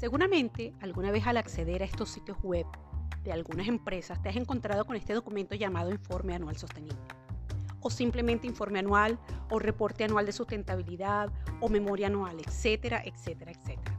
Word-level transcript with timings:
Seguramente 0.00 0.72
alguna 0.80 1.10
vez 1.10 1.26
al 1.26 1.36
acceder 1.36 1.82
a 1.82 1.84
estos 1.84 2.08
sitios 2.08 2.38
web 2.42 2.64
de 3.22 3.32
algunas 3.32 3.68
empresas 3.68 4.22
te 4.22 4.30
has 4.30 4.36
encontrado 4.36 4.86
con 4.86 4.96
este 4.96 5.12
documento 5.12 5.54
llamado 5.54 5.90
Informe 5.90 6.34
Anual 6.34 6.56
Sostenible. 6.56 6.96
O 7.82 7.90
simplemente 7.90 8.46
informe 8.46 8.78
anual, 8.78 9.18
o 9.50 9.58
reporte 9.58 10.04
anual 10.04 10.24
de 10.24 10.32
sustentabilidad, 10.32 11.30
o 11.60 11.68
memoria 11.68 12.06
anual, 12.06 12.38
etcétera, 12.40 13.02
etcétera, 13.04 13.50
etcétera. 13.50 13.94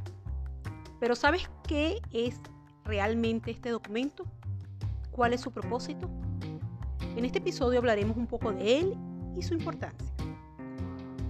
Pero 0.99 1.15
¿sabes 1.15 1.47
qué 1.67 2.01
es 2.11 2.39
realmente 2.83 3.51
este 3.51 3.69
documento? 3.69 4.25
¿Cuál 5.11 5.33
es 5.33 5.41
su 5.41 5.51
propósito? 5.51 6.09
En 7.15 7.25
este 7.25 7.37
episodio 7.37 7.77
hablaremos 7.77 8.17
un 8.17 8.25
poco 8.25 8.51
de 8.51 8.79
él 8.79 8.97
y 9.37 9.43
su 9.43 9.53
importancia. 9.53 10.11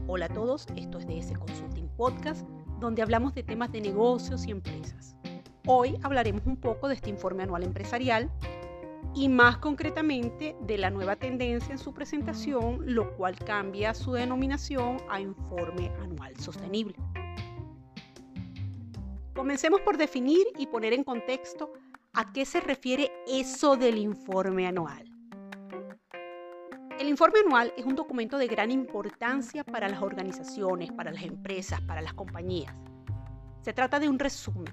Hola 0.08 0.28
a 0.28 0.30
todos, 0.30 0.66
esto 0.78 0.98
es 0.98 1.08
DS 1.08 1.38
Consulting 1.38 1.90
Podcast, 1.98 2.48
donde 2.82 3.02
hablamos 3.04 3.34
de 3.34 3.44
temas 3.44 3.72
de 3.72 3.80
negocios 3.80 4.46
y 4.46 4.52
empresas. 4.52 5.16
Hoy 5.68 5.98
hablaremos 6.02 6.42
un 6.46 6.58
poco 6.58 6.88
de 6.90 6.96
este 6.96 7.12
informe 7.12 7.44
anual 7.44 7.64
empresarial 7.64 8.30
y 9.14 9.30
más 9.30 9.58
concretamente 9.58 10.56
de 10.62 10.78
la 10.78 10.90
nueva 10.90 11.16
tendencia 11.16 11.72
en 11.72 11.78
su 11.78 11.94
presentación, 11.94 12.80
lo 12.84 13.16
cual 13.16 13.38
cambia 13.38 13.94
su 13.94 14.14
denominación 14.14 14.98
a 15.10 15.22
informe 15.22 15.92
anual 16.02 16.36
sostenible. 16.38 16.96
Comencemos 19.36 19.82
por 19.82 19.98
definir 19.98 20.46
y 20.58 20.68
poner 20.68 20.94
en 20.94 21.04
contexto 21.04 21.74
a 22.14 22.34
qué 22.34 22.46
se 22.46 22.60
refiere 22.60 23.12
eso 23.28 23.76
del 23.76 23.98
informe 23.98 24.68
anual. 24.68 25.11
El 27.02 27.10
informe 27.10 27.40
anual 27.40 27.74
es 27.76 27.84
un 27.84 27.96
documento 27.96 28.38
de 28.38 28.46
gran 28.46 28.70
importancia 28.70 29.64
para 29.64 29.90
las 29.90 30.04
organizaciones, 30.04 30.92
para 30.92 31.12
las 31.12 31.24
empresas, 31.24 31.82
para 31.82 32.00
las 32.00 32.14
compañías. 32.14 32.76
Se 33.64 33.74
trata 33.74 34.00
de 34.00 34.08
un 34.08 34.20
resumen 34.20 34.72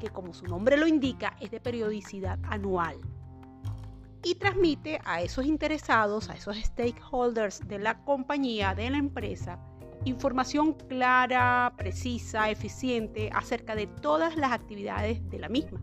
que, 0.00 0.10
como 0.10 0.34
su 0.34 0.46
nombre 0.46 0.76
lo 0.76 0.84
indica, 0.84 1.36
es 1.40 1.52
de 1.52 1.60
periodicidad 1.60 2.40
anual 2.42 2.96
y 4.24 4.34
transmite 4.34 4.98
a 5.04 5.22
esos 5.22 5.46
interesados, 5.46 6.28
a 6.28 6.34
esos 6.34 6.56
stakeholders 6.56 7.60
de 7.68 7.78
la 7.78 8.02
compañía, 8.02 8.74
de 8.74 8.90
la 8.90 8.98
empresa, 8.98 9.60
información 10.04 10.72
clara, 10.72 11.72
precisa, 11.76 12.50
eficiente 12.50 13.30
acerca 13.32 13.76
de 13.76 13.86
todas 13.86 14.34
las 14.34 14.50
actividades 14.50 15.24
de 15.30 15.38
la 15.38 15.48
misma 15.48 15.80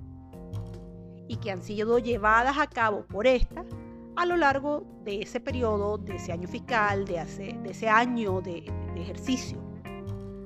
y 1.29 1.37
que 1.37 1.49
han 1.49 1.63
sido 1.63 1.97
llevadas 1.97 2.57
a 2.57 2.67
cabo 2.67 3.05
por 3.05 3.25
esta 3.25 3.63
a 4.19 4.25
lo 4.25 4.35
largo 4.35 4.83
de 5.05 5.21
ese 5.21 5.39
periodo, 5.39 5.97
de 5.97 6.17
ese 6.17 6.33
año 6.33 6.45
fiscal, 6.45 7.05
de, 7.05 7.25
ese 7.63 7.87
año 7.87 8.41
de, 8.41 8.69
de 8.93 9.01
ejercicio. 9.01 9.57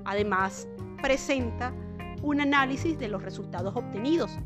Además, 0.06 0.68
presenta 1.02 1.74
un 2.22 2.40
análisis 2.40 3.00
de 3.00 3.08
los 3.08 3.24
resultados 3.24 3.76
obtenidos. 3.76 4.38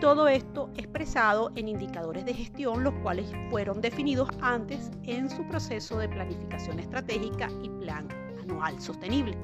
Todo 0.00 0.26
esto 0.26 0.70
expresado 0.74 1.52
en 1.54 1.68
indicadores 1.68 2.24
de 2.24 2.32
gestión, 2.32 2.82
los 2.82 2.94
cuales 3.02 3.30
fueron 3.50 3.82
definidos 3.82 4.30
antes 4.40 4.90
en 5.02 5.28
su 5.28 5.46
proceso 5.48 5.98
de 5.98 6.08
planificación 6.08 6.78
estratégica 6.78 7.50
y 7.62 7.68
plan 7.68 8.08
anual 8.40 8.80
sostenible. 8.80 9.36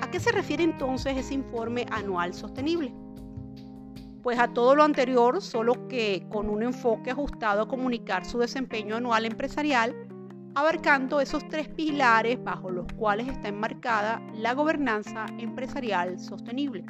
¿A 0.00 0.10
qué 0.10 0.18
se 0.18 0.32
refiere 0.32 0.64
entonces 0.64 1.16
ese 1.16 1.34
informe 1.34 1.86
anual 1.92 2.34
sostenible? 2.34 2.92
Pues 4.22 4.38
a 4.38 4.48
todo 4.48 4.76
lo 4.76 4.84
anterior, 4.84 5.42
solo 5.42 5.88
que 5.88 6.26
con 6.30 6.48
un 6.48 6.62
enfoque 6.62 7.10
ajustado 7.10 7.62
a 7.62 7.68
comunicar 7.68 8.24
su 8.24 8.38
desempeño 8.38 8.96
anual 8.96 9.24
empresarial, 9.24 9.94
abarcando 10.54 11.20
esos 11.20 11.46
tres 11.48 11.68
pilares 11.68 12.42
bajo 12.42 12.70
los 12.70 12.86
cuales 12.92 13.28
está 13.28 13.48
enmarcada 13.48 14.22
la 14.34 14.54
gobernanza 14.54 15.26
empresarial 15.38 16.20
sostenible, 16.20 16.84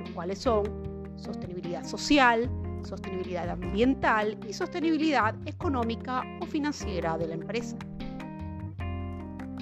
los 0.00 0.10
cuales 0.10 0.40
son 0.40 0.64
sostenibilidad 1.16 1.84
social, 1.84 2.50
sostenibilidad 2.82 3.48
ambiental 3.48 4.36
y 4.48 4.52
sostenibilidad 4.52 5.36
económica 5.46 6.24
o 6.40 6.46
financiera 6.46 7.16
de 7.18 7.28
la 7.28 7.34
empresa. 7.34 7.76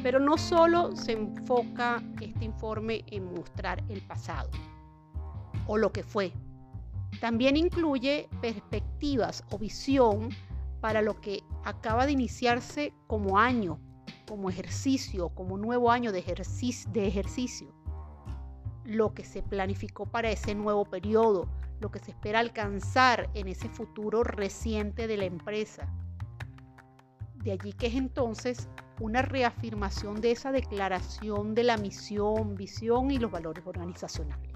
Pero 0.02 0.18
no 0.18 0.38
solo 0.38 0.96
se 0.96 1.12
enfoca 1.12 2.02
este 2.22 2.46
informe 2.46 3.04
en 3.08 3.34
mostrar 3.34 3.84
el 3.90 4.00
pasado 4.00 4.48
o 5.66 5.76
lo 5.76 5.92
que 5.92 6.02
fue, 6.02 6.32
también 7.18 7.56
incluye 7.56 8.28
perspectivas 8.40 9.44
o 9.50 9.58
visión 9.58 10.30
para 10.80 11.02
lo 11.02 11.20
que 11.20 11.42
acaba 11.64 12.06
de 12.06 12.12
iniciarse 12.12 12.92
como 13.06 13.38
año, 13.38 13.78
como 14.26 14.48
ejercicio, 14.48 15.28
como 15.30 15.58
nuevo 15.58 15.90
año 15.90 16.12
de 16.12 16.20
ejercicio, 16.20 17.74
lo 18.84 19.12
que 19.12 19.24
se 19.24 19.42
planificó 19.42 20.06
para 20.06 20.30
ese 20.30 20.54
nuevo 20.54 20.84
periodo, 20.84 21.48
lo 21.80 21.90
que 21.90 21.98
se 21.98 22.12
espera 22.12 22.40
alcanzar 22.40 23.28
en 23.34 23.48
ese 23.48 23.68
futuro 23.68 24.22
reciente 24.22 25.06
de 25.06 25.16
la 25.16 25.24
empresa. 25.24 25.88
De 27.36 27.52
allí 27.52 27.72
que 27.72 27.86
es 27.88 27.94
entonces 27.94 28.68
una 29.00 29.22
reafirmación 29.22 30.20
de 30.20 30.30
esa 30.30 30.52
declaración 30.52 31.54
de 31.54 31.64
la 31.64 31.78
misión, 31.78 32.54
visión 32.54 33.10
y 33.10 33.18
los 33.18 33.30
valores 33.30 33.66
organizacionales. 33.66 34.49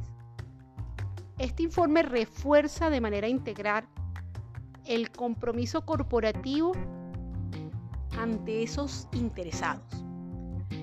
Este 1.39 1.65
informe 1.65 2.03
refuerza 2.03 2.91
de 2.91 3.00
manera 3.00 3.27
integral 3.27 3.89
el 4.87 5.11
compromiso 5.11 5.84
corporativo 5.84 6.72
ante 8.17 8.62
esos 8.62 9.09
interesados. 9.12 9.83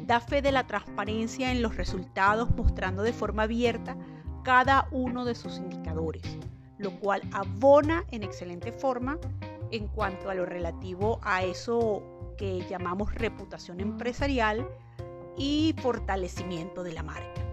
Da 0.06 0.20
fe 0.20 0.42
de 0.42 0.52
la 0.52 0.68
transparencia 0.68 1.54
en 1.54 1.62
los 1.62 1.78
resultados 1.78 2.50
mostrando 2.58 3.02
de 3.02 3.14
forma 3.14 3.44
abierta 3.44 3.96
cada 4.44 4.90
uno 4.92 5.24
de 5.24 5.36
sus 5.36 5.58
indicadores, 5.58 6.24
lo 6.78 7.00
cual 7.00 7.22
abona 7.32 8.04
en 8.12 8.24
excelente 8.24 8.74
forma 8.74 9.18
en 9.72 9.88
cuanto 9.88 10.30
a 10.30 10.36
lo 10.36 10.46
relativo 10.46 11.22
a 11.24 11.44
eso 11.44 12.04
que 12.38 12.66
llamamos 12.70 13.16
reputación 13.16 13.80
empresarial 13.80 14.68
y 15.38 15.74
fortalecimiento 15.82 16.84
de 16.84 16.92
la 16.92 17.04
marca. 17.04 17.51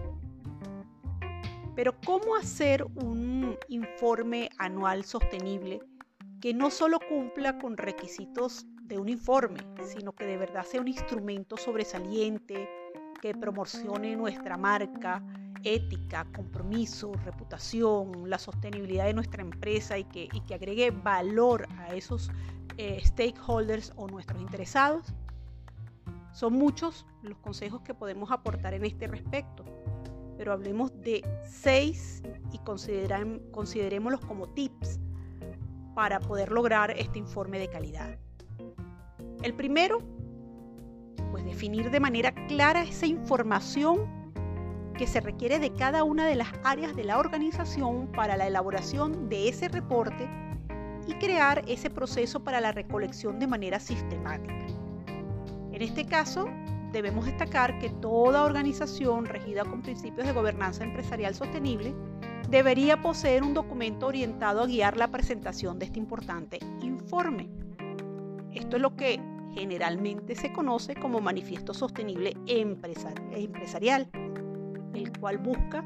Pero 1.79 1.95
¿cómo 2.05 2.35
hacer 2.35 2.85
un 2.95 3.55
informe 3.69 4.49
anual 4.57 5.05
sostenible 5.05 5.79
que 6.41 6.53
no 6.53 6.71
solo 6.71 6.99
cumpla 6.99 7.57
con 7.57 7.77
requisitos 7.77 8.65
de 8.83 8.99
un 8.99 9.07
informe, 9.07 9.61
sino 9.85 10.11
que 10.11 10.25
de 10.25 10.35
verdad 10.35 10.65
sea 10.65 10.81
un 10.81 10.89
instrumento 10.89 11.55
sobresaliente, 11.55 12.67
que 13.21 13.33
promocione 13.33 14.17
nuestra 14.17 14.57
marca, 14.57 15.23
ética, 15.63 16.27
compromiso, 16.35 17.13
reputación, 17.23 18.29
la 18.29 18.39
sostenibilidad 18.39 19.05
de 19.05 19.13
nuestra 19.13 19.41
empresa 19.41 19.97
y 19.97 20.03
que, 20.03 20.53
agregue 20.53 20.91
valor 20.91 21.65
a 21.77 21.95
esos 21.95 22.29
eh, 22.75 23.01
stakeholders 23.05 23.93
o 23.95 24.05
nuestros 24.09 24.41
interesados? 24.41 25.13
Son 26.33 26.51
muchos 26.51 27.05
los 27.21 27.37
consejos 27.37 27.83
que 27.83 27.93
podemos 27.93 28.31
aportar 28.31 28.73
en 28.73 28.83
este 28.83 29.07
respecto 29.07 29.63
pero 30.39 30.53
hablemos 30.53 30.93
de 31.01 31.21
seis 31.43 32.23
y 32.53 32.59
considerémoslos 32.59 34.21
como 34.21 34.47
tips 34.47 34.97
para 35.93 36.21
poder 36.21 36.49
lograr 36.49 36.91
este 36.91 37.19
informe 37.19 37.59
de 37.59 37.67
calidad. 37.67 38.17
El 39.43 39.53
primero, 39.53 39.99
pues 41.31 41.43
definir 41.43 41.91
de 41.91 41.99
manera 41.99 42.33
clara 42.47 42.83
esa 42.83 43.05
información 43.05 44.07
que 44.97 45.07
se 45.07 45.19
requiere 45.19 45.59
de 45.59 45.73
cada 45.73 46.05
una 46.05 46.25
de 46.25 46.35
las 46.35 46.47
áreas 46.63 46.95
de 46.95 47.03
la 47.03 47.19
organización 47.19 48.09
para 48.13 48.37
la 48.37 48.47
elaboración 48.47 49.27
de 49.27 49.49
ese 49.49 49.67
reporte 49.67 50.29
y 51.05 51.15
crear 51.15 51.63
ese 51.67 51.89
proceso 51.89 52.45
para 52.45 52.61
la 52.61 52.71
recolección 52.71 53.39
de 53.39 53.47
manera 53.47 53.81
sistemática. 53.81 54.67
En 55.73 55.81
este 55.81 56.05
caso, 56.05 56.45
debemos 56.91 57.25
destacar 57.25 57.79
que 57.79 57.89
toda 57.89 58.43
organización 58.43 59.25
regida 59.25 59.65
con 59.65 59.81
principios 59.81 60.27
de 60.27 60.33
gobernanza 60.33 60.83
empresarial 60.83 61.35
sostenible 61.35 61.93
debería 62.49 63.01
poseer 63.01 63.43
un 63.43 63.53
documento 63.53 64.07
orientado 64.07 64.63
a 64.63 64.67
guiar 64.67 64.97
la 64.97 65.09
presentación 65.09 65.77
de 65.77 65.85
este 65.85 65.99
importante 65.99 66.59
informe. 66.81 67.49
Esto 68.53 68.77
es 68.77 68.81
lo 68.81 68.95
que 68.95 69.21
generalmente 69.53 70.35
se 70.35 70.51
conoce 70.51 70.95
como 70.95 71.21
manifiesto 71.21 71.73
sostenible 71.73 72.35
empresarial, 72.47 74.09
el 74.93 75.17
cual 75.19 75.37
busca 75.37 75.83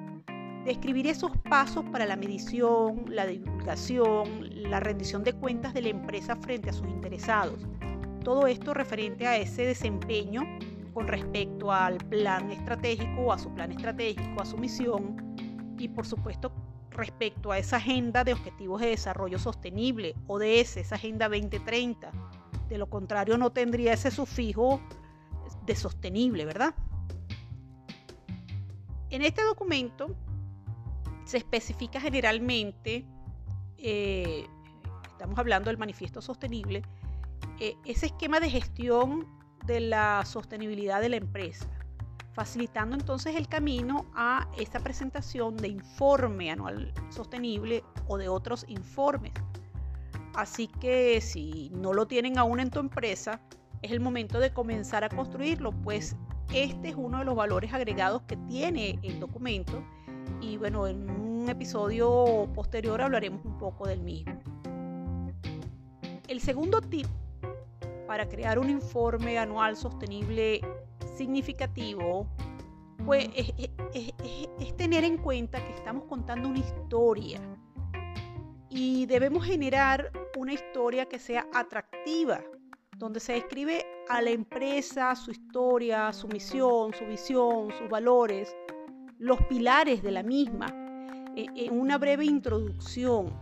describir 0.65 1.07
esos 1.07 1.31
pasos 1.49 1.83
para 1.91 2.05
la 2.05 2.15
medición, 2.15 3.05
la 3.09 3.25
divulgación, 3.25 4.69
la 4.69 4.79
rendición 4.79 5.23
de 5.23 5.33
cuentas 5.33 5.73
de 5.73 5.81
la 5.81 5.89
empresa 5.89 6.37
frente 6.37 6.69
a 6.69 6.73
sus 6.73 6.87
interesados. 6.87 7.67
Todo 8.23 8.47
esto 8.47 8.73
referente 8.73 9.27
a 9.27 9.35
ese 9.35 9.65
desempeño 9.65 10.43
con 10.93 11.07
respecto 11.07 11.71
al 11.71 11.97
plan 11.97 12.51
estratégico, 12.51 13.33
a 13.33 13.39
su 13.39 13.53
plan 13.53 13.71
estratégico, 13.71 14.41
a 14.41 14.45
su 14.45 14.57
misión 14.57 15.35
y 15.77 15.87
por 15.89 16.05
supuesto 16.05 16.51
respecto 16.91 17.51
a 17.51 17.57
esa 17.57 17.77
agenda 17.77 18.23
de 18.23 18.33
objetivos 18.33 18.81
de 18.81 18.87
desarrollo 18.87 19.39
sostenible, 19.39 20.15
ODS, 20.27 20.77
esa 20.77 20.95
agenda 20.95 21.27
2030. 21.27 22.11
De 22.69 22.77
lo 22.77 22.89
contrario 22.89 23.37
no 23.37 23.51
tendría 23.51 23.93
ese 23.93 24.11
sufijo 24.11 24.79
de 25.65 25.75
sostenible, 25.75 26.45
¿verdad? 26.45 26.75
En 29.09 29.21
este 29.21 29.43
documento 29.43 30.15
se 31.25 31.37
especifica 31.37 31.99
generalmente, 31.99 33.05
eh, 33.77 34.45
estamos 35.11 35.37
hablando 35.39 35.69
del 35.69 35.77
manifiesto 35.77 36.21
sostenible, 36.21 36.83
eh, 37.59 37.75
ese 37.85 38.07
esquema 38.07 38.39
de 38.39 38.49
gestión 38.49 39.27
de 39.65 39.79
la 39.79 40.23
sostenibilidad 40.25 41.01
de 41.01 41.09
la 41.09 41.17
empresa, 41.17 41.67
facilitando 42.33 42.95
entonces 42.95 43.35
el 43.35 43.47
camino 43.47 44.05
a 44.15 44.47
esa 44.57 44.79
presentación 44.79 45.57
de 45.57 45.69
informe 45.69 46.51
anual 46.51 46.93
sostenible 47.09 47.83
o 48.07 48.17
de 48.17 48.29
otros 48.29 48.65
informes. 48.67 49.33
Así 50.35 50.67
que 50.67 51.21
si 51.21 51.69
no 51.75 51.93
lo 51.93 52.07
tienen 52.07 52.37
aún 52.37 52.59
en 52.59 52.71
tu 52.71 52.79
empresa, 52.79 53.39
es 53.81 53.91
el 53.91 53.99
momento 53.99 54.39
de 54.39 54.51
comenzar 54.51 55.03
a 55.03 55.09
construirlo, 55.09 55.71
pues 55.71 56.15
este 56.53 56.89
es 56.89 56.95
uno 56.95 57.19
de 57.19 57.25
los 57.25 57.35
valores 57.35 57.73
agregados 57.73 58.23
que 58.23 58.37
tiene 58.37 58.99
el 59.03 59.19
documento 59.19 59.83
y 60.41 60.57
bueno, 60.57 60.87
en 60.87 61.09
un 61.09 61.49
episodio 61.49 62.49
posterior 62.53 63.01
hablaremos 63.01 63.43
un 63.45 63.57
poco 63.57 63.87
del 63.87 64.01
mismo. 64.01 64.33
El 66.27 66.39
segundo 66.39 66.81
tip 66.81 67.07
para 68.13 68.29
crear 68.29 68.59
un 68.59 68.69
informe 68.69 69.39
anual 69.39 69.75
sostenible 69.75 70.61
significativo 71.17 72.27
pues, 73.07 73.27
es, 73.33 74.77
tener 74.77 75.03
en 75.03 75.17
cuenta 75.17 75.57
que 75.65 75.73
estamos 75.73 76.03
contando 76.03 76.47
una 76.47 76.59
historia. 76.59 77.41
Y 78.69 79.07
debemos 79.07 79.43
generar 79.43 80.11
una 80.37 80.53
historia 80.53 81.07
que 81.07 81.17
sea 81.17 81.47
atractiva, 81.55 82.39
donde 82.97 83.19
se 83.19 83.33
describe 83.33 83.83
a 84.07 84.21
la 84.21 84.29
empresa, 84.29 85.15
su 85.15 85.31
historia, 85.31 86.13
su 86.13 86.27
misión, 86.27 86.93
su 86.93 87.07
visión, 87.07 87.71
sus 87.79 87.89
valores, 87.89 88.55
los 89.17 89.41
pilares 89.45 90.03
de 90.03 90.11
la 90.11 90.21
misma, 90.21 90.67
eh, 91.35 91.47
en 91.55 91.79
una 91.79 91.97
breve 91.97 92.25
introducción 92.25 93.33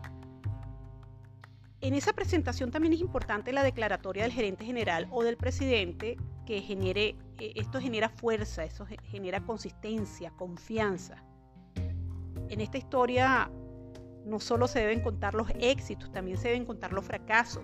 en 1.81 1.95
esa 1.95 2.13
presentación 2.13 2.69
también 2.69 2.93
es 2.93 3.01
importante 3.01 3.51
la 3.51 3.63
declaratoria 3.63 4.23
del 4.23 4.31
gerente 4.31 4.65
general 4.65 5.07
o 5.11 5.23
del 5.23 5.35
presidente 5.35 6.15
que 6.45 6.61
genere, 6.61 7.15
eh, 7.39 7.53
esto 7.55 7.79
genera 7.79 8.07
fuerza, 8.07 8.63
eso 8.63 8.85
genera 9.03 9.41
consistencia, 9.41 10.31
confianza. 10.31 11.23
En 12.49 12.61
esta 12.61 12.77
historia 12.77 13.51
no 14.25 14.39
solo 14.39 14.67
se 14.67 14.79
deben 14.79 15.01
contar 15.01 15.33
los 15.33 15.49
éxitos, 15.59 16.11
también 16.11 16.37
se 16.37 16.49
deben 16.49 16.65
contar 16.65 16.93
los 16.93 17.05
fracasos. 17.05 17.63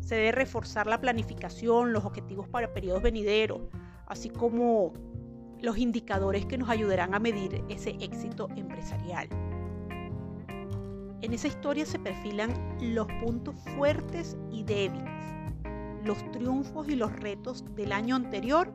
Se 0.00 0.16
debe 0.16 0.32
reforzar 0.32 0.86
la 0.86 1.00
planificación, 1.00 1.92
los 1.92 2.04
objetivos 2.04 2.48
para 2.48 2.72
periodos 2.72 3.02
venideros, 3.02 3.60
así 4.06 4.28
como 4.28 4.92
los 5.60 5.78
indicadores 5.78 6.46
que 6.46 6.58
nos 6.58 6.68
ayudarán 6.68 7.14
a 7.14 7.18
medir 7.18 7.64
ese 7.68 7.90
éxito 8.00 8.48
empresarial. 8.56 9.28
En 11.22 11.32
esa 11.32 11.48
historia 11.48 11.86
se 11.86 11.98
perfilan 11.98 12.52
los 12.80 13.06
puntos 13.24 13.54
fuertes 13.76 14.36
y 14.50 14.64
débiles, 14.64 15.10
los 16.04 16.18
triunfos 16.32 16.88
y 16.88 16.96
los 16.96 17.12
retos 17.16 17.64
del 17.74 17.92
año 17.92 18.16
anterior 18.16 18.72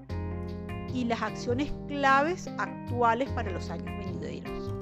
y 0.93 1.05
las 1.05 1.21
acciones 1.21 1.71
claves 1.87 2.47
actuales 2.57 3.29
para 3.31 3.51
los 3.51 3.69
años 3.69 3.85
venideros. 3.85 4.73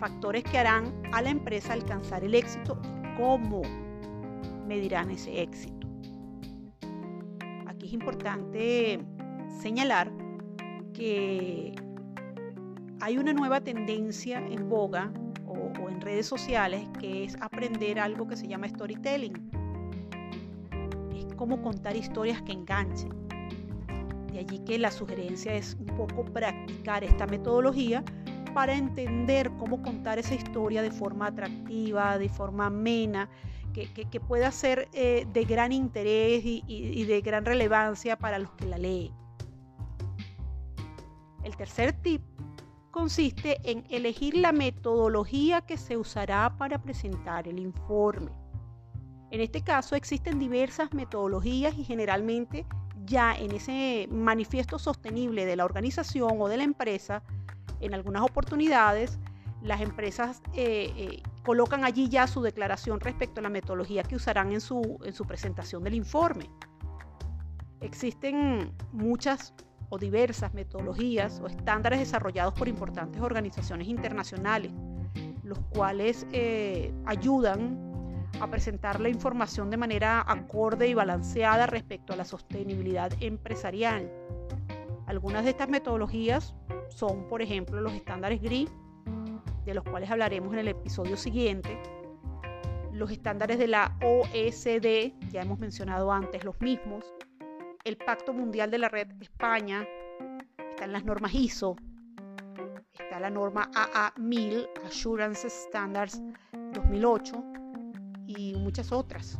Factores 0.00 0.42
que 0.42 0.58
harán 0.58 0.92
a 1.12 1.22
la 1.22 1.30
empresa 1.30 1.72
alcanzar 1.72 2.24
el 2.24 2.34
éxito 2.34 2.76
y 2.82 3.16
cómo 3.16 3.62
medirán 4.66 5.10
ese 5.10 5.42
éxito. 5.42 5.86
Aquí 7.68 7.86
es 7.86 7.92
importante 7.92 9.00
señalar 9.60 10.12
que 10.92 11.72
hay 13.00 13.16
una 13.16 13.32
nueva 13.32 13.60
tendencia 13.60 14.38
en 14.38 14.68
boga 14.68 15.12
o, 15.80 15.88
en 15.88 16.00
redes 16.00 16.26
sociales, 16.26 16.86
que 16.98 17.24
es 17.24 17.36
aprender 17.40 17.98
algo 17.98 18.26
que 18.26 18.36
se 18.36 18.48
llama 18.48 18.68
storytelling. 18.68 19.50
Es 21.16 21.34
como 21.34 21.62
contar 21.62 21.96
historias 21.96 22.42
que 22.42 22.52
enganchen. 22.52 23.10
De 24.32 24.38
allí 24.38 24.58
que 24.60 24.78
la 24.78 24.90
sugerencia 24.90 25.54
es 25.54 25.76
un 25.78 25.86
poco 25.86 26.24
practicar 26.24 27.04
esta 27.04 27.26
metodología 27.26 28.02
para 28.54 28.74
entender 28.74 29.50
cómo 29.58 29.82
contar 29.82 30.18
esa 30.18 30.34
historia 30.34 30.82
de 30.82 30.90
forma 30.90 31.26
atractiva, 31.26 32.18
de 32.18 32.28
forma 32.28 32.66
amena, 32.66 33.28
que, 33.72 33.88
que, 33.88 34.20
pueda 34.20 34.50
ser 34.50 34.88
eh, 34.92 35.26
de 35.32 35.44
gran 35.44 35.72
interés 35.72 36.42
y 36.44 37.04
de 37.04 37.20
gran 37.22 37.46
relevancia 37.46 38.18
para 38.18 38.38
los 38.38 38.50
que 38.52 38.66
la 38.66 38.76
leen. 38.76 39.12
El 41.42 41.56
tercer 41.56 41.92
tip 41.92 42.22
consiste 42.92 43.58
en 43.68 43.84
elegir 43.88 44.36
la 44.36 44.52
metodología 44.52 45.62
que 45.62 45.76
se 45.76 45.96
usará 45.96 46.56
para 46.56 46.80
presentar 46.80 47.48
el 47.48 47.58
informe. 47.58 48.30
En 49.32 49.40
este 49.40 49.62
caso 49.62 49.96
existen 49.96 50.38
diversas 50.38 50.92
metodologías 50.92 51.76
y 51.76 51.84
generalmente 51.84 52.66
ya 53.04 53.34
en 53.34 53.52
ese 53.52 54.06
manifiesto 54.10 54.78
sostenible 54.78 55.46
de 55.46 55.56
la 55.56 55.64
organización 55.64 56.40
o 56.40 56.48
de 56.48 56.58
la 56.58 56.64
empresa, 56.64 57.22
en 57.80 57.94
algunas 57.94 58.22
oportunidades, 58.22 59.18
las 59.62 59.80
empresas 59.80 60.42
eh, 60.54 60.92
eh, 60.96 61.22
colocan 61.44 61.84
allí 61.84 62.08
ya 62.08 62.26
su 62.26 62.42
declaración 62.42 63.00
respecto 63.00 63.40
a 63.40 63.42
la 63.42 63.48
metodología 63.48 64.02
que 64.02 64.16
usarán 64.16 64.52
en 64.52 64.60
su, 64.60 64.98
en 65.04 65.14
su 65.14 65.24
presentación 65.24 65.82
del 65.82 65.94
informe. 65.94 66.50
Existen 67.80 68.72
muchas 68.92 69.54
o 69.92 69.98
diversas 69.98 70.54
metodologías 70.54 71.38
o 71.42 71.46
estándares 71.46 71.98
desarrollados 71.98 72.54
por 72.54 72.66
importantes 72.66 73.20
organizaciones 73.20 73.88
internacionales, 73.88 74.72
los 75.44 75.58
cuales 75.74 76.26
eh, 76.32 76.94
ayudan 77.04 78.22
a 78.40 78.48
presentar 78.48 79.00
la 79.00 79.10
información 79.10 79.68
de 79.68 79.76
manera 79.76 80.24
acorde 80.26 80.88
y 80.88 80.94
balanceada 80.94 81.66
respecto 81.66 82.14
a 82.14 82.16
la 82.16 82.24
sostenibilidad 82.24 83.12
empresarial. 83.20 84.10
Algunas 85.04 85.44
de 85.44 85.50
estas 85.50 85.68
metodologías 85.68 86.54
son, 86.88 87.28
por 87.28 87.42
ejemplo, 87.42 87.78
los 87.82 87.92
estándares 87.92 88.40
GRI, 88.40 88.70
de 89.66 89.74
los 89.74 89.84
cuales 89.84 90.10
hablaremos 90.10 90.54
en 90.54 90.60
el 90.60 90.68
episodio 90.68 91.18
siguiente, 91.18 91.78
los 92.94 93.10
estándares 93.10 93.58
de 93.58 93.66
la 93.66 93.98
OSD, 94.00 95.12
ya 95.30 95.42
hemos 95.42 95.58
mencionado 95.58 96.10
antes 96.10 96.44
los 96.44 96.58
mismos, 96.62 97.04
el 97.84 97.96
Pacto 97.96 98.32
Mundial 98.32 98.70
de 98.70 98.78
la 98.78 98.88
Red 98.88 99.08
España, 99.20 99.86
están 100.70 100.92
las 100.92 101.04
normas 101.04 101.34
ISO, 101.34 101.76
está 102.92 103.18
la 103.18 103.30
norma 103.30 103.70
AA1000, 103.72 104.68
Assurance 104.86 105.48
Standards 105.48 106.22
2008 106.72 107.44
y 108.26 108.54
muchas 108.54 108.92
otras. 108.92 109.38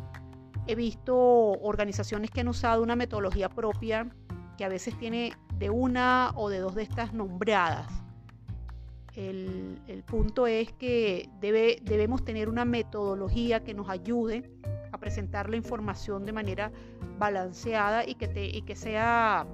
He 0.67 0.75
visto 0.75 1.15
organizaciones 1.15 2.31
que 2.31 2.41
han 2.41 2.47
usado 2.47 2.83
una 2.83 2.95
metodología 2.95 3.49
propia 3.49 4.09
que 4.57 4.65
a 4.65 4.69
veces 4.69 4.97
tiene 4.97 5.33
de 5.57 5.69
una 5.69 6.31
o 6.35 6.49
de 6.49 6.59
dos 6.59 6.75
de 6.75 6.83
estas 6.83 7.13
nombradas. 7.13 7.87
El, 9.15 10.03
punto 10.07 10.47
es 10.47 10.71
que 10.73 11.29
debe, 11.39 11.77
debemos 11.83 12.25
tener 12.25 12.49
una 12.49 12.65
metodología 12.65 13.63
que 13.63 13.73
nos 13.73 13.89
ayude 13.89 14.49
presentar 15.03 15.49
la 15.49 15.57
información 15.57 16.25
de 16.25 16.31
manera 16.31 16.71
balanceada 17.19 18.07
y 18.07 18.15
que, 18.15 18.29
te, 18.29 18.61
que 18.61 18.73
sea 18.73 19.45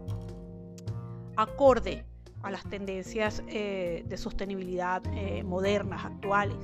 acorde 1.37 2.05
a 2.43 2.51
las 2.51 2.63
tendencias 2.69 3.41
eh, 3.47 4.03
de 4.07 4.17
sostenibilidad 4.17 5.01
eh, 5.11 5.43
modernas, 5.43 6.05
actuales. 6.05 6.59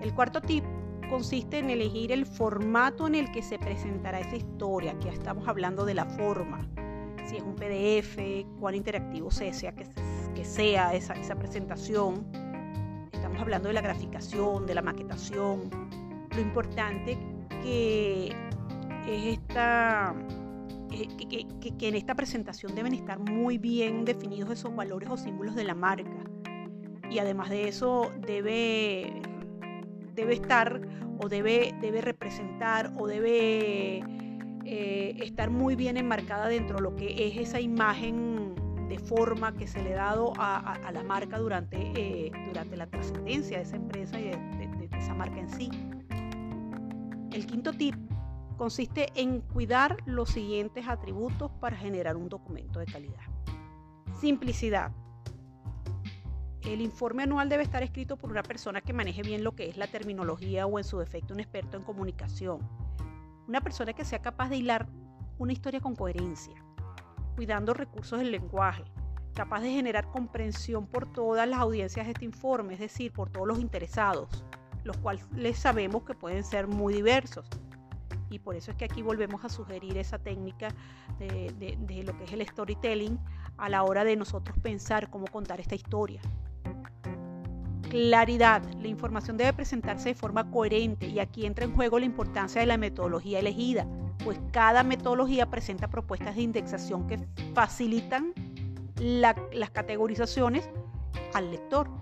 El 0.00 0.12
cuarto 0.14 0.40
tip 0.40 0.64
consiste 1.08 1.58
en 1.58 1.70
elegir 1.70 2.10
el 2.10 2.26
formato 2.26 3.06
en 3.06 3.14
el 3.14 3.30
que 3.30 3.40
se 3.40 3.56
presentará 3.56 4.18
esa 4.18 4.34
historia, 4.34 4.98
que 4.98 5.04
ya 5.04 5.12
estamos 5.12 5.46
hablando 5.46 5.84
de 5.84 5.94
la 5.94 6.06
forma, 6.06 6.68
si 7.24 7.36
es 7.36 7.42
un 7.42 7.54
PDF, 7.54 8.18
cuán 8.58 8.74
interactivo 8.74 9.30
sea 9.30 9.52
que, 9.76 9.86
que 10.34 10.44
sea 10.44 10.92
esa, 10.92 11.12
esa 11.12 11.36
presentación. 11.36 12.26
Estamos 13.12 13.40
hablando 13.40 13.68
de 13.68 13.74
la 13.74 13.80
graficación, 13.80 14.66
de 14.66 14.74
la 14.74 14.82
maquetación. 14.82 15.70
Lo 16.34 16.40
importante 16.40 17.16
que 17.62 18.34
es 19.08 19.38
esta, 19.38 20.14
eh, 20.92 21.08
que, 21.78 21.88
en 21.88 21.94
esta 21.94 22.14
presentación 22.14 22.74
deben 22.74 22.94
estar 22.94 23.18
muy 23.18 23.58
bien 23.58 24.04
definidos 24.04 24.50
esos 24.50 24.74
valores 24.74 25.08
o 25.10 25.16
símbolos 25.16 25.54
de 25.54 25.64
la 25.64 25.74
marca. 25.74 26.24
Y 27.10 27.18
además 27.18 27.50
de 27.50 27.68
eso 27.68 28.10
debe, 28.20 29.12
debe 30.14 30.34
estar 30.34 30.80
o 31.18 31.28
debe, 31.28 31.74
debe 31.80 32.00
representar 32.00 32.92
o 32.96 33.06
debe 33.06 34.02
eh, 34.64 35.16
estar 35.20 35.50
muy 35.50 35.74
bien 35.74 35.96
enmarcada 35.96 36.48
dentro 36.48 36.76
de 36.76 36.82
lo 36.82 36.94
que 36.94 37.26
es 37.26 37.36
esa 37.36 37.60
imagen 37.60 38.54
de 38.88 38.98
forma 38.98 39.54
que 39.54 39.66
se 39.66 39.82
le 39.82 39.94
ha 39.94 40.06
dado 40.06 40.32
a, 40.36 40.78
la 40.92 41.02
marca 41.02 41.38
durante, 41.38 41.76
eh, 41.94 42.32
durante 42.48 42.76
la 42.76 42.86
trascendencia 42.86 43.58
de 43.58 43.62
esa 43.62 43.76
empresa 43.76 44.18
y 44.18 44.24
de 44.24 44.88
esa 44.98 45.14
marca 45.14 45.38
en 45.38 45.48
sí. 45.48 45.70
El 47.32 47.46
quinto 47.46 47.72
tip 47.72 47.94
consiste 48.56 49.06
en 49.14 49.40
cuidar 49.40 49.98
los 50.04 50.30
siguientes 50.30 50.88
atributos 50.88 51.52
para 51.60 51.76
generar 51.76 52.16
un 52.16 52.28
documento 52.28 52.80
de 52.80 52.86
calidad. 52.86 53.22
Simplicidad. 54.20 54.90
El 56.62 56.80
informe 56.80 57.22
anual 57.22 57.48
debe 57.48 57.62
estar 57.62 57.84
escrito 57.84 58.16
por 58.16 58.32
una 58.32 58.42
persona 58.42 58.80
que 58.80 58.92
maneje 58.92 59.22
bien 59.22 59.44
lo 59.44 59.54
que 59.54 59.68
es 59.68 59.76
la 59.76 59.86
terminología 59.86 60.66
o 60.66 60.76
en 60.78 60.84
su 60.84 60.98
defecto 60.98 61.32
un 61.32 61.40
experto 61.40 61.76
en 61.76 61.84
comunicación. 61.84 62.68
Una 63.46 63.60
persona 63.60 63.92
que 63.92 64.04
sea 64.04 64.20
capaz 64.20 64.48
de 64.48 64.56
hilar 64.56 64.88
una 65.38 65.52
historia 65.52 65.80
con 65.80 65.94
coherencia, 65.94 66.62
cuidando 67.36 67.74
recursos 67.74 68.18
del 68.18 68.32
lenguaje, 68.32 68.84
capaz 69.34 69.60
de 69.60 69.70
generar 69.70 70.10
comprensión 70.10 70.88
por 70.88 71.10
todas 71.12 71.48
las 71.48 71.60
audiencias 71.60 72.06
de 72.06 72.12
este 72.12 72.24
informe, 72.24 72.74
es 72.74 72.80
decir, 72.80 73.12
por 73.12 73.30
todos 73.30 73.46
los 73.46 73.60
interesados, 73.60 74.44
los 74.84 74.96
cuales 74.98 75.58
sabemos 75.58 76.04
que 76.04 76.14
pueden 76.14 76.44
ser 76.44 76.66
muy 76.66 76.94
diversos. 76.94 77.46
Y 78.30 78.38
por 78.38 78.54
eso 78.54 78.70
es 78.70 78.76
que 78.76 78.84
aquí 78.84 79.02
volvemos 79.02 79.44
a 79.44 79.48
sugerir 79.48 79.98
esa 79.98 80.18
técnica 80.18 80.68
de, 81.18 81.76
de 81.78 82.02
lo 82.04 82.16
que 82.16 82.24
es 82.24 82.32
el 82.32 82.46
storytelling 82.46 83.18
a 83.58 83.68
la 83.68 83.82
hora 83.82 84.04
de 84.04 84.16
nosotros 84.16 84.56
pensar 84.58 85.10
cómo 85.10 85.26
contar 85.26 85.60
esta 85.60 85.74
historia. 85.74 86.20
Claridad. 87.90 88.62
La 88.80 88.86
información 88.86 89.36
debe 89.36 89.52
presentarse 89.52 90.10
de 90.10 90.14
forma 90.14 90.48
coherente 90.48 91.06
y 91.06 91.18
aquí 91.18 91.44
entra 91.44 91.64
en 91.64 91.74
juego 91.74 91.98
la 91.98 92.04
importancia 92.04 92.60
de 92.60 92.68
la 92.68 92.76
metodología 92.76 93.40
elegida, 93.40 93.84
pues 94.22 94.38
cada 94.52 94.84
metodología 94.84 95.50
presenta 95.50 95.88
propuestas 95.88 96.36
de 96.36 96.42
indexación 96.42 97.08
que 97.08 97.18
facilitan 97.52 98.32
las 99.00 99.70
categorizaciones 99.72 100.68
al 101.34 101.50
lector. 101.50 101.99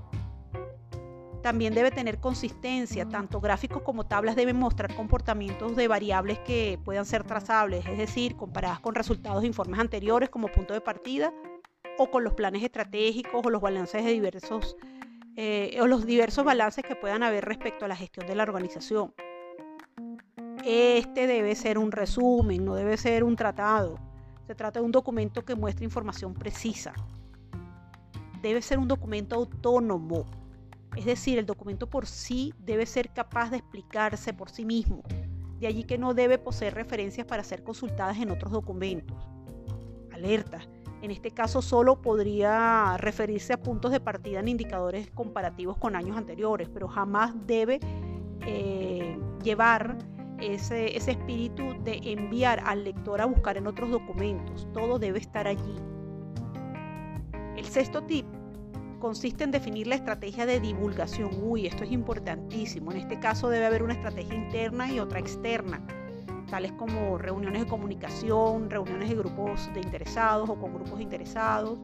También 1.48 1.72
debe 1.72 1.90
tener 1.90 2.20
consistencia, 2.20 3.08
tanto 3.08 3.40
gráficos 3.40 3.80
como 3.80 4.04
tablas 4.04 4.36
deben 4.36 4.58
mostrar 4.58 4.94
comportamientos 4.94 5.76
de 5.76 5.88
variables 5.88 6.38
que 6.40 6.78
puedan 6.84 7.06
ser 7.06 7.24
trazables, 7.24 7.86
es 7.86 7.96
decir, 7.96 8.36
comparadas 8.36 8.80
con 8.80 8.94
resultados 8.94 9.40
de 9.40 9.46
informes 9.46 9.80
anteriores 9.80 10.28
como 10.28 10.48
punto 10.48 10.74
de 10.74 10.82
partida 10.82 11.32
o 11.96 12.10
con 12.10 12.22
los 12.22 12.34
planes 12.34 12.62
estratégicos 12.62 13.46
o 13.46 13.48
los 13.48 13.62
balances 13.62 14.04
de 14.04 14.10
diversos 14.10 14.76
eh, 15.36 15.78
o 15.80 15.86
los 15.86 16.04
diversos 16.04 16.44
balances 16.44 16.84
que 16.84 16.96
puedan 16.96 17.22
haber 17.22 17.46
respecto 17.46 17.86
a 17.86 17.88
la 17.88 17.96
gestión 17.96 18.26
de 18.26 18.34
la 18.34 18.42
organización. 18.42 19.14
Este 20.66 21.26
debe 21.26 21.54
ser 21.54 21.78
un 21.78 21.92
resumen, 21.92 22.62
no 22.62 22.74
debe 22.74 22.98
ser 22.98 23.24
un 23.24 23.36
tratado. 23.36 23.98
Se 24.46 24.54
trata 24.54 24.80
de 24.80 24.84
un 24.84 24.92
documento 24.92 25.46
que 25.46 25.54
muestre 25.54 25.86
información 25.86 26.34
precisa. 26.34 26.92
Debe 28.42 28.60
ser 28.60 28.78
un 28.78 28.86
documento 28.86 29.34
autónomo, 29.34 30.26
es 30.98 31.04
decir, 31.04 31.38
el 31.38 31.46
documento 31.46 31.86
por 31.86 32.06
sí 32.06 32.52
debe 32.58 32.84
ser 32.84 33.10
capaz 33.10 33.50
de 33.50 33.58
explicarse 33.58 34.34
por 34.34 34.50
sí 34.50 34.64
mismo. 34.64 35.04
De 35.60 35.68
allí 35.68 35.84
que 35.84 35.96
no 35.96 36.12
debe 36.12 36.38
poseer 36.38 36.74
referencias 36.74 37.24
para 37.24 37.44
ser 37.44 37.62
consultadas 37.62 38.18
en 38.18 38.32
otros 38.32 38.50
documentos. 38.50 39.16
Alerta. 40.12 40.58
En 41.00 41.12
este 41.12 41.30
caso 41.30 41.62
solo 41.62 42.02
podría 42.02 42.96
referirse 42.96 43.52
a 43.52 43.62
puntos 43.62 43.92
de 43.92 44.00
partida 44.00 44.40
en 44.40 44.48
indicadores 44.48 45.08
comparativos 45.12 45.76
con 45.78 45.94
años 45.94 46.16
anteriores, 46.16 46.68
pero 46.68 46.88
jamás 46.88 47.32
debe 47.46 47.78
eh, 48.44 49.16
llevar 49.44 49.98
ese, 50.40 50.96
espíritu 50.96 51.76
de 51.84 52.00
enviar 52.02 52.60
al 52.66 52.82
lector 52.82 53.20
a 53.20 53.26
buscar 53.26 53.56
en 53.56 53.68
otros 53.68 53.88
documentos. 53.92 54.66
Todo 54.74 54.98
debe 54.98 55.20
estar 55.20 55.46
allí. 55.46 55.76
El 57.56 57.66
sexto 57.66 58.02
tip 58.02 58.26
consiste 58.98 59.44
en 59.44 59.50
definir 59.50 59.86
la 59.86 59.94
estrategia 59.94 60.46
de 60.46 60.60
divulgación. 60.60 61.30
Uy, 61.42 61.66
esto 61.66 61.84
es 61.84 61.92
importantísimo. 61.92 62.92
En 62.92 62.98
este 62.98 63.18
caso 63.18 63.48
debe 63.48 63.66
haber 63.66 63.82
una 63.82 63.94
estrategia 63.94 64.34
interna 64.34 64.90
y 64.90 65.00
otra 65.00 65.18
externa, 65.18 65.86
tales 66.50 66.72
como 66.72 67.18
reuniones 67.18 67.62
de 67.62 67.68
comunicación, 67.68 68.70
reuniones 68.70 69.08
de 69.08 69.16
grupos 69.16 69.70
de 69.74 69.80
interesados 69.80 70.48
o 70.48 70.58
con 70.58 70.74
grupos 70.74 71.00
interesados, 71.00 71.78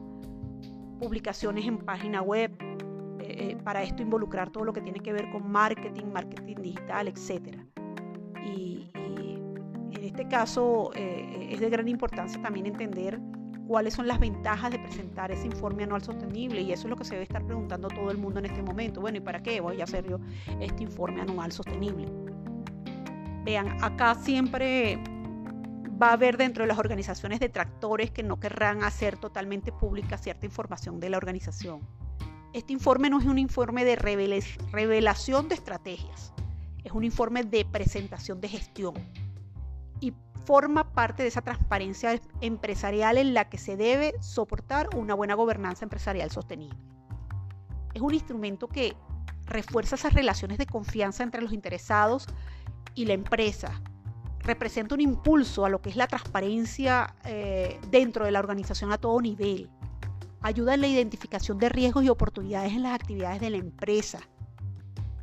publicaciones 0.99 1.65
en 1.65 1.77
página 1.77 2.21
web. 2.21 2.51
Eh, 3.19 3.51
eh, 3.51 3.57
para 3.63 3.81
esto 3.81 4.01
involucrar 4.03 4.51
todo 4.51 4.65
lo 4.65 4.73
que 4.73 4.81
tiene 4.81 4.99
que 4.99 5.11
ver 5.11 5.29
con 5.31 5.49
marketing, 5.49 6.05
marketing 6.13 6.57
digital, 6.61 7.07
etcétera 7.07 7.65
y, 8.45 8.91
en 8.95 10.03
este 10.03 10.27
caso 10.27 10.91
eh, 10.95 11.49
es 11.51 11.59
de 11.59 11.69
gran 11.69 11.87
importancia 11.87 12.41
también 12.41 12.65
entender 12.65 13.19
cuáles 13.67 13.93
son 13.93 14.07
las 14.07 14.19
ventajas 14.19 14.71
de 14.71 14.79
presentar 14.79 15.31
ese 15.31 15.47
informe 15.47 15.83
anual 15.83 16.01
sostenible 16.03 16.61
y 16.61 16.71
eso 16.71 16.83
es 16.83 16.89
lo 16.89 16.95
que 16.95 17.05
se 17.05 17.13
debe 17.13 17.23
estar 17.23 17.43
preguntando 17.45 17.87
todo 17.87 18.11
el 18.11 18.17
mundo 18.17 18.39
en 18.39 18.45
este 18.45 18.61
momento. 18.61 19.01
Bueno, 19.01 19.17
¿y 19.17 19.21
para 19.21 19.41
qué 19.41 19.61
voy 19.61 19.81
a 19.81 19.85
hacer 19.85 20.07
yo 20.07 20.19
este 20.59 20.83
informe 20.83 21.21
anual 21.21 21.51
sostenible? 21.51 22.07
Vean, 23.43 23.83
acá 23.83 24.15
siempre 24.15 24.99
va 26.01 26.09
a 26.09 26.13
haber 26.13 26.37
dentro 26.37 26.63
de 26.63 26.67
las 26.67 26.79
organizaciones 26.79 27.39
detractores 27.39 28.11
que 28.11 28.23
no 28.23 28.39
querrán 28.39 28.83
hacer 28.83 29.17
totalmente 29.17 29.71
pública 29.71 30.17
cierta 30.17 30.45
información 30.45 30.99
de 30.99 31.09
la 31.09 31.17
organización. 31.17 31.81
Este 32.53 32.73
informe 32.73 33.09
no 33.09 33.19
es 33.19 33.25
un 33.25 33.37
informe 33.37 33.85
de 33.85 33.95
revelación 33.95 35.49
de 35.49 35.55
estrategias 35.55 36.33
es 36.85 36.91
un 36.91 37.03
informe 37.03 37.43
de 37.43 37.65
presentación 37.65 38.39
de 38.39 38.47
gestión 38.47 38.93
forma 40.45 40.93
parte 40.93 41.23
de 41.23 41.29
esa 41.29 41.41
transparencia 41.41 42.19
empresarial 42.41 43.17
en 43.17 43.33
la 43.33 43.49
que 43.49 43.57
se 43.57 43.77
debe 43.77 44.13
soportar 44.21 44.89
una 44.95 45.13
buena 45.13 45.33
gobernanza 45.33 45.85
empresarial 45.85 46.31
sostenible. 46.31 46.77
Es 47.93 48.01
un 48.01 48.13
instrumento 48.13 48.67
que 48.67 48.95
refuerza 49.45 49.95
esas 49.95 50.13
relaciones 50.13 50.57
de 50.57 50.65
confianza 50.65 51.23
entre 51.23 51.41
los 51.41 51.53
interesados 51.53 52.27
y 52.93 53.05
la 53.05 53.13
empresa. 53.13 53.81
Representa 54.39 54.95
un 54.95 55.01
impulso 55.01 55.65
a 55.65 55.69
lo 55.69 55.81
que 55.81 55.89
es 55.89 55.95
la 55.95 56.07
transparencia 56.07 57.15
eh, 57.23 57.79
dentro 57.89 58.25
de 58.25 58.31
la 58.31 58.39
organización 58.39 58.91
a 58.91 58.97
todo 58.97 59.19
nivel. 59.21 59.69
Ayuda 60.41 60.75
en 60.75 60.81
la 60.81 60.87
identificación 60.87 61.57
de 61.57 61.69
riesgos 61.69 62.03
y 62.03 62.09
oportunidades 62.09 62.73
en 62.73 62.83
las 62.83 62.93
actividades 62.93 63.41
de 63.41 63.49
la 63.49 63.57
empresa 63.57 64.19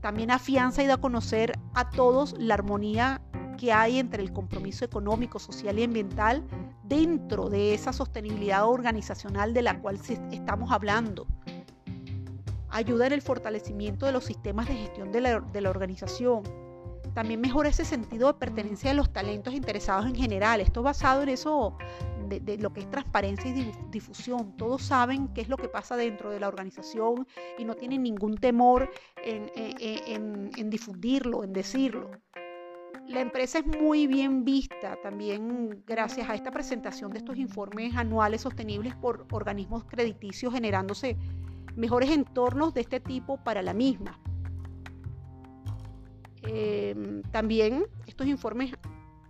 también 0.03 0.33
afianza 0.33 0.83
y 0.83 0.87
da 0.87 0.95
a 0.95 1.01
conocer 1.01 1.59
a 1.75 1.89
todos 1.89 2.35
la 2.37 2.55
armonía 2.55 3.23
que 3.57 3.73
hay 3.73 3.99
entre 3.99 4.23
el 4.23 4.33
compromiso 4.33 4.85
económico, 4.85 5.39
social 5.39 5.79
y 5.79 5.85
ambiental 5.85 6.45
dentro 6.85 7.49
de 7.49 7.75
esa 7.75 7.93
sostenibilidad 7.93 8.67
organizacional 8.67 9.55
de 9.55 9.63
la 9.63 9.81
cual 9.81 9.99
estamos 10.31 10.73
hablando. 10.73 11.27
Ayuda 12.69 13.07
en 13.07 13.13
el 13.13 13.23
fortalecimiento 13.23 14.07
de 14.07 14.13
los 14.13 14.25
sistemas 14.25 14.69
de 14.69 14.75
gestión 14.75 15.13
de 15.13 15.21
la, 15.21 15.71
organización. 15.71 16.43
También 17.15 17.41
mejora 17.41 17.69
ese 17.69 17.85
sentido 17.85 18.29
de 18.29 18.35
pertenencia 18.35 18.91
de 18.91 18.97
los 18.97 19.13
talentos 19.13 19.53
interesados 19.53 20.07
en 20.07 20.15
general. 20.15 20.61
Esto 20.63 20.83
basado 20.83 21.23
en 21.23 21.29
eso 21.29 21.77
de, 22.29 22.57
lo 22.59 22.73
que 22.73 22.81
es 22.81 22.91
transparencia 22.91 23.51
y 23.51 23.73
difusión. 23.91 24.57
Todos 24.57 24.83
saben 24.83 25.29
qué 25.29 25.43
es 25.43 25.49
lo 25.49 25.57
que 25.57 25.69
pasa 25.69 25.97
dentro 25.97 26.31
de 26.31 26.41
la 26.41 26.49
organización 26.49 27.27
y 27.59 27.65
no 27.65 27.75
tienen 27.75 28.03
ningún 28.03 28.37
temor 28.37 28.91
en, 29.23 30.71
difundirlo, 30.71 31.45
en 31.45 31.53
decirlo. 31.53 32.11
La 33.13 33.21
empresa 33.21 33.59
es 33.59 33.67
muy 33.67 34.07
bien 34.07 34.43
vista 34.43 34.97
también 35.03 35.85
gracias 35.87 36.31
a 36.31 36.35
esta 36.35 36.51
presentación 36.51 37.13
de 37.13 37.19
estos 37.19 37.37
informes 37.37 37.95
anuales 37.95 38.41
sostenibles 38.41 38.95
por 38.97 39.27
organismos 39.33 39.85
crediticios 39.85 40.55
generándose 40.55 41.19
mejores 41.77 42.09
entornos 42.11 42.73
de 42.73 42.81
este 42.81 43.01
tipo 43.01 43.37
para 43.37 43.61
la 43.61 43.75
misma. 43.75 44.19
Em, 46.41 47.21
también 47.25 47.85
estos 48.07 48.27
informes 48.27 48.73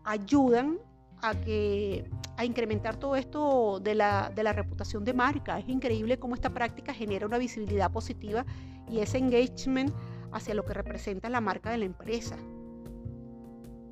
ayudan 0.05 0.79
a 1.21 1.35
que 1.35 2.09
a 2.37 2.45
incrementar 2.45 2.97
todo 2.97 3.17
esto 3.17 3.81
de 3.81 3.97
la, 3.97 4.31
de 4.33 4.45
la 4.45 4.53
reputación 4.53 5.05
de 5.05 5.13
marca. 5.13 5.59
Es 5.59 5.69
increíble 5.69 6.21
cómo 6.21 6.37
esta 6.37 6.51
práctica 6.51 6.95
genera 6.95 7.27
una 7.27 7.39
visibilidad 7.39 7.91
positiva 7.91 8.47
y 8.89 9.01
ese 9.01 9.19
engagement 9.19 9.93
hacia 10.31 10.55
lo 10.55 10.65
que 10.65 10.73
representa 10.73 11.29
la 11.29 11.41
marca 11.41 11.73
de 11.73 11.79
la 11.79 11.85
empresa. 11.85 12.37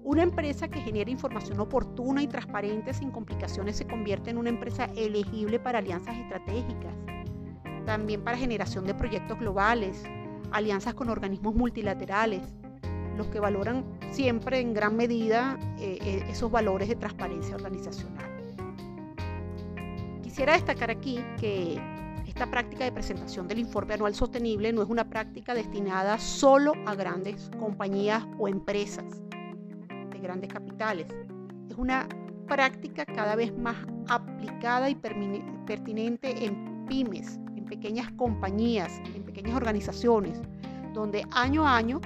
Una 0.02 0.23
empresa 0.23 0.69
que 0.69 0.80
genera 0.80 1.11
información 1.11 1.61
oportuna 1.61 2.23
y 2.23 2.26
transparente 2.26 2.95
sin 2.95 3.11
complicaciones 3.11 3.76
se 3.76 3.87
convierte 3.87 4.30
en 4.30 4.38
una 4.38 4.49
empresa 4.49 4.87
elegible 4.97 5.61
para 5.61 5.78
alianzas 5.78 6.16
estratégicas, 6.16 6.95
también 7.85 8.25
para 8.25 8.38
generación 8.38 8.87
de 8.87 8.95
proyectos 8.95 9.38
globales, 9.38 10.02
alianzas 10.52 10.95
con 10.95 11.11
organismos 11.11 11.54
multilaterales, 11.54 12.40
los 13.19 13.26
que 13.26 13.40
valoran 13.40 13.85
siempre 14.11 14.61
en 14.61 14.73
gran 14.73 14.97
medida 14.97 15.59
eh, 15.78 15.99
eh, 16.00 16.25
esos 16.30 16.50
valores 16.50 16.88
de 16.88 16.97
transparencia 16.97 17.54
organizacional. 17.54 18.25
Quisiera 20.23 20.54
destacar 20.54 20.90
aquí 20.90 21.23
que 21.38 21.78
esta 22.26 22.50
práctica 22.50 22.85
de 22.85 22.92
presentación 22.92 23.47
del 23.47 23.59
informe 23.59 23.95
anual 23.95 24.14
sostenible 24.14 24.73
no 24.73 24.83
es 24.83 24.88
una 24.88 25.11
práctica 25.11 25.52
destinada 25.52 26.19
solo 26.19 26.73
a 26.87 26.95
grandes 26.95 27.50
compañías 27.59 28.26
o 28.38 28.49
empresas 28.49 29.21
de 30.21 30.27
grandes 30.27 30.53
capitales. 30.53 31.07
Es 31.69 31.77
una 31.77 32.09
práctica 32.47 33.05
cada 33.07 33.37
vez 33.37 33.57
más 33.57 33.77
aplicada 34.09 34.91
y 34.91 34.95
pertinente 34.95 36.45
en 36.45 36.85
pymes, 36.87 37.39
en 37.57 37.65
pequeñas 37.65 38.11
compañías, 38.12 39.00
en 39.15 39.23
pequeñas 39.25 39.57
organizaciones, 39.57 40.41
donde 40.93 41.25
año 41.31 41.67
a 41.67 41.77
año 41.77 42.00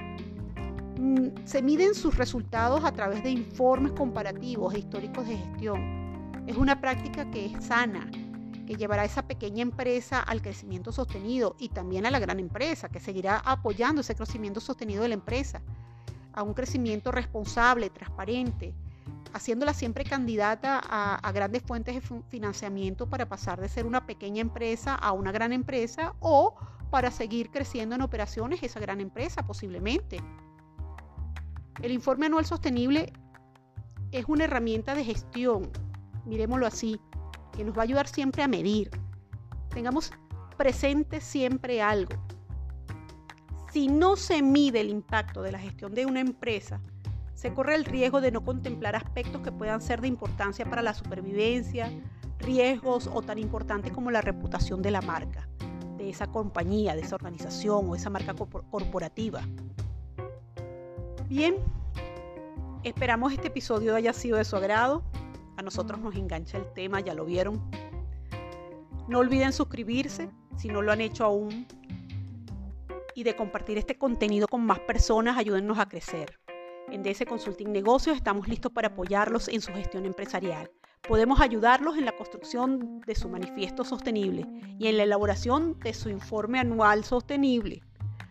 mm, 0.99 1.29
se 1.45 1.61
miden 1.61 1.95
sus 1.95 2.17
resultados 2.17 2.83
a 2.85 2.91
través 2.91 3.23
de 3.23 3.31
informes 3.31 3.91
comparativos 3.93 4.73
e 4.73 4.79
históricos 4.79 5.27
de 5.27 5.37
gestión. 5.37 6.33
Es 6.47 6.57
una 6.57 6.79
práctica 6.79 7.29
que 7.31 7.47
es 7.47 7.65
sana, 7.65 8.07
que 8.67 8.75
llevará 8.75 9.03
a 9.03 9.05
esa 9.05 9.27
pequeña 9.27 9.61
empresa 9.61 10.19
al 10.19 10.41
crecimiento 10.41 10.91
sostenido 10.91 11.55
y 11.59 11.69
también 11.69 12.05
a 12.05 12.11
la 12.11 12.19
gran 12.19 12.39
empresa, 12.39 12.89
que 12.89 12.99
seguirá 12.99 13.37
apoyando 13.37 14.01
ese 14.01 14.15
crecimiento 14.15 14.59
sostenido 14.59 15.03
de 15.03 15.09
la 15.09 15.15
empresa, 15.15 15.61
a 16.35 16.43
un 16.43 16.53
crecimiento 16.53 17.11
responsable, 17.11 17.89
transparente, 17.89 18.73
haciéndola 19.33 19.73
siempre 19.73 20.03
candidata 20.03 20.81
a, 20.83 21.31
grandes 21.31 21.63
fuentes 21.63 21.95
de 21.95 22.21
financiamiento 22.29 23.09
para 23.09 23.27
pasar 23.27 23.59
de 23.59 23.67
ser 23.67 23.85
una 23.85 24.05
pequeña 24.05 24.41
empresa 24.41 24.95
a 24.95 25.11
una 25.11 25.31
gran 25.31 25.51
empresa 25.51 26.13
o 26.19 26.55
para 26.89 27.11
seguir 27.11 27.49
creciendo 27.51 27.95
en 27.95 28.01
operaciones 28.01 28.63
esa 28.63 28.79
gran 28.79 29.01
empresa 29.01 29.45
posiblemente. 29.45 30.19
El 31.81 31.91
informe 31.91 32.27
anual 32.27 32.45
sostenible 32.45 33.11
es 34.11 34.25
una 34.27 34.45
herramienta 34.45 34.95
de 34.95 35.03
gestión, 35.03 35.69
miremoslo 36.25 36.67
así, 36.67 36.99
que 37.51 37.65
nos 37.65 37.75
va 37.75 37.81
a 37.81 37.83
ayudar 37.83 38.07
siempre 38.07 38.43
a 38.43 38.47
medir. 38.47 38.89
Tengamos 39.69 40.11
presente 40.57 41.19
siempre 41.19 41.81
algo. 41.81 42.15
Si 43.75 43.89
no 43.89 44.15
se 44.15 44.41
mide 44.41 44.79
el 44.79 44.89
impacto 44.89 45.41
de 45.41 45.51
la 45.51 45.59
gestión 45.59 45.93
de 45.93 46.05
una 46.05 46.21
empresa, 46.21 46.79
se 47.33 47.53
corre 47.53 47.75
el 47.75 47.83
riesgo 47.83 48.21
de 48.21 48.31
no 48.31 48.41
contemplar 48.41 48.95
aspectos 48.95 49.41
que 49.41 49.51
puedan 49.51 49.81
ser 49.81 49.99
de 49.99 50.07
importancia 50.07 50.63
para 50.63 50.81
la 50.81 50.93
supervivencia, 50.93 51.91
riesgos 52.39 53.09
o 53.13 53.21
tan 53.21 53.37
importantes 53.37 53.91
como 53.91 54.11
la 54.11 54.21
reputación 54.21 54.81
de 54.81 54.91
la 54.91 55.01
marca, 55.01 55.49
de 55.97 56.09
esa 56.09 56.27
compañía, 56.27 56.95
de 56.95 57.01
esa 57.01 57.15
organización 57.15 57.89
o 57.89 57.95
esa 57.95 58.09
marca 58.09 58.33
corporativa. 58.33 59.41
Bien, 61.27 61.57
esperamos 62.83 63.33
este 63.33 63.47
episodio 63.47 63.93
haya 63.93 64.13
sido 64.13 64.37
de 64.37 64.45
su 64.45 64.55
agrado. 64.55 65.03
A 65.57 65.61
nosotros 65.63 65.99
nos 65.99 66.15
engancha 66.15 66.57
el 66.57 66.71
tema, 66.71 67.01
ya 67.01 67.13
lo 67.13 67.25
vieron. 67.25 67.61
No 69.09 69.19
olviden 69.19 69.51
suscribirse 69.51 70.29
si 70.55 70.69
no 70.69 70.81
lo 70.81 70.93
han 70.93 71.01
hecho 71.01 71.25
aún 71.25 71.67
y 73.15 73.23
de 73.23 73.35
compartir 73.35 73.79
este 73.79 73.97
contenido 73.97 74.47
con 74.47 74.63
más 74.65 74.79
personas, 74.81 75.37
ayúdennos 75.37 75.79
a 75.79 75.87
crecer. 75.87 76.37
En 76.91 77.01
DS 77.01 77.25
Consulting 77.27 77.71
Negocios 77.71 78.15
estamos 78.15 78.47
listos 78.47 78.71
para 78.71 78.89
apoyarlos 78.89 79.47
en 79.47 79.61
su 79.61 79.73
gestión 79.73 80.05
empresarial. 80.05 80.69
Podemos 81.07 81.39
ayudarlos 81.39 81.97
en 81.97 82.05
la 82.05 82.15
construcción 82.15 83.01
de 83.01 83.15
su 83.15 83.27
manifiesto 83.29 83.83
sostenible 83.83 84.45
y 84.77 84.85
en 84.87 84.97
la 84.97 85.03
elaboración 85.03 85.79
de 85.79 85.93
su 85.93 86.09
informe 86.09 86.59
anual 86.59 87.03
sostenible. 87.03 87.81